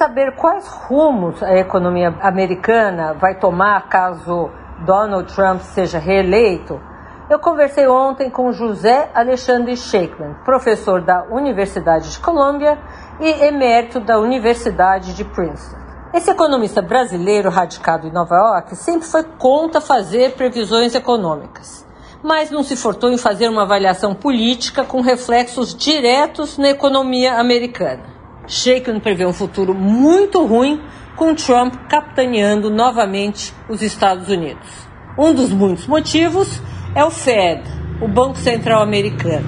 Saber 0.00 0.34
quais 0.34 0.66
rumos 0.66 1.42
a 1.42 1.54
economia 1.58 2.08
americana 2.22 3.12
vai 3.12 3.34
tomar 3.34 3.86
caso 3.86 4.48
Donald 4.78 5.30
Trump 5.34 5.60
seja 5.60 5.98
reeleito, 5.98 6.80
eu 7.28 7.38
conversei 7.38 7.86
ontem 7.86 8.30
com 8.30 8.50
José 8.50 9.10
Alexandre 9.14 9.76
Shakeman, 9.76 10.36
professor 10.42 11.02
da 11.02 11.24
Universidade 11.24 12.12
de 12.12 12.18
Colômbia 12.18 12.78
e 13.20 13.28
emérito 13.44 14.00
da 14.00 14.18
Universidade 14.18 15.14
de 15.14 15.22
Princeton. 15.22 15.76
Esse 16.14 16.30
economista 16.30 16.80
brasileiro 16.80 17.50
radicado 17.50 18.06
em 18.06 18.10
Nova 18.10 18.36
York 18.36 18.76
sempre 18.76 19.06
foi 19.06 19.22
contra 19.22 19.82
fazer 19.82 20.32
previsões 20.32 20.94
econômicas, 20.94 21.86
mas 22.22 22.50
não 22.50 22.62
se 22.62 22.74
furtou 22.74 23.10
em 23.10 23.18
fazer 23.18 23.50
uma 23.50 23.64
avaliação 23.64 24.14
política 24.14 24.82
com 24.82 25.02
reflexos 25.02 25.74
diretos 25.74 26.56
na 26.56 26.70
economia 26.70 27.34
americana. 27.34 28.19
Shakeman 28.50 28.98
prevê 28.98 29.24
um 29.24 29.32
futuro 29.32 29.72
muito 29.72 30.44
ruim 30.44 30.82
com 31.14 31.34
Trump 31.36 31.74
capitaneando 31.88 32.68
novamente 32.68 33.54
os 33.68 33.80
Estados 33.80 34.28
Unidos. 34.28 34.68
Um 35.16 35.32
dos 35.32 35.52
muitos 35.52 35.86
motivos 35.86 36.60
é 36.94 37.04
o 37.04 37.10
Fed, 37.10 37.62
o 38.00 38.08
Banco 38.08 38.36
Central 38.38 38.82
Americano. 38.82 39.46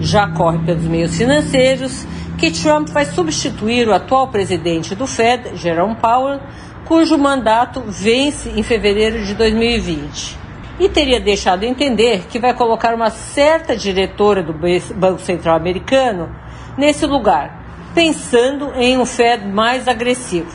Já 0.00 0.28
corre 0.28 0.58
pelos 0.60 0.84
meios 0.84 1.16
financeiros 1.16 2.06
que 2.38 2.52
Trump 2.52 2.88
vai 2.90 3.04
substituir 3.04 3.88
o 3.88 3.92
atual 3.92 4.28
presidente 4.28 4.94
do 4.94 5.06
Fed, 5.06 5.56
Jerome 5.56 5.96
Powell, 5.96 6.40
cujo 6.84 7.18
mandato 7.18 7.82
vence 7.86 8.50
em 8.50 8.62
fevereiro 8.62 9.24
de 9.24 9.34
2020. 9.34 10.38
E 10.78 10.88
teria 10.88 11.20
deixado 11.20 11.64
entender 11.64 12.26
que 12.28 12.38
vai 12.38 12.54
colocar 12.54 12.94
uma 12.94 13.10
certa 13.10 13.76
diretora 13.76 14.42
do 14.42 14.54
Banco 14.94 15.20
Central 15.20 15.56
Americano 15.56 16.30
nesse 16.76 17.06
lugar, 17.06 17.61
pensando 17.94 18.72
em 18.74 18.98
um 18.98 19.04
Fed 19.04 19.46
mais 19.46 19.86
agressivo. 19.86 20.50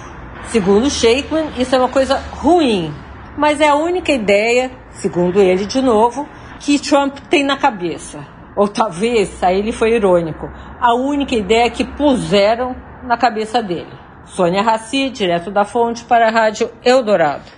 Segundo 0.47 0.89
Shakeman, 0.89 1.51
isso 1.57 1.75
é 1.75 1.79
uma 1.79 1.89
coisa 1.89 2.17
ruim, 2.31 2.93
mas 3.37 3.59
é 3.59 3.67
a 3.67 3.75
única 3.75 4.11
ideia, 4.11 4.71
segundo 4.91 5.41
ele 5.41 5.65
de 5.65 5.81
novo, 5.81 6.27
que 6.59 6.79
Trump 6.79 7.17
tem 7.29 7.43
na 7.43 7.57
cabeça. 7.57 8.25
Ou 8.55 8.67
talvez, 8.67 9.43
aí 9.43 9.59
ele 9.59 9.71
foi 9.71 9.93
irônico, 9.93 10.49
a 10.79 10.95
única 10.95 11.35
ideia 11.35 11.69
que 11.69 11.83
puseram 11.83 12.75
na 13.03 13.17
cabeça 13.17 13.61
dele. 13.61 13.93
Sônia 14.25 14.61
Raci, 14.61 15.09
direto 15.09 15.51
da 15.51 15.63
fonte 15.63 16.03
para 16.03 16.27
a 16.27 16.31
Rádio 16.31 16.69
Eldorado. 16.83 17.56